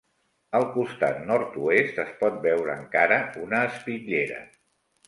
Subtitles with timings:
[0.59, 4.43] Al costat nord-oest es pot veure encara una espitllera.